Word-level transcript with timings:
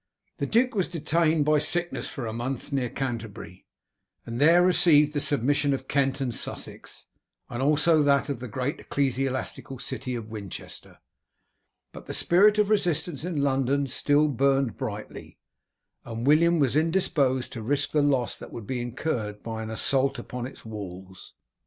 The 0.37 0.47
duke 0.47 0.73
was 0.73 0.87
detained 0.87 1.45
by 1.45 1.59
sickness 1.59 2.09
for 2.09 2.25
a 2.25 2.33
month 2.33 2.73
near 2.73 2.89
Canterbury, 2.89 3.67
and 4.25 4.41
there 4.41 4.63
received 4.65 5.13
the 5.13 5.21
submission 5.21 5.75
of 5.75 5.87
Kent 5.87 6.19
and 6.21 6.33
Sussex, 6.33 7.05
and 7.51 7.61
also 7.61 8.01
that 8.01 8.27
of 8.27 8.39
the 8.39 8.47
great 8.47 8.79
ecclesiastical 8.79 9.77
city 9.77 10.15
of 10.15 10.31
Winchester; 10.31 10.97
but 11.91 12.07
the 12.07 12.15
spirit 12.15 12.57
of 12.57 12.71
resistance 12.71 13.23
in 13.23 13.43
London 13.43 13.85
still 13.85 14.27
burned 14.27 14.75
brightly, 14.75 15.37
and 16.03 16.25
William 16.25 16.57
was 16.57 16.75
indisposed 16.75 17.53
to 17.53 17.61
risk 17.61 17.91
the 17.91 18.01
loss 18.01 18.39
that 18.39 18.51
would 18.51 18.65
be 18.65 18.81
incurred 18.81 19.43
by 19.43 19.61
an 19.61 19.69
assault 19.69 20.17
upon 20.17 20.47
its 20.47 20.65
walls. 20.65 21.35